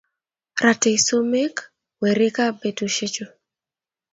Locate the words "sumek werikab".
1.05-2.53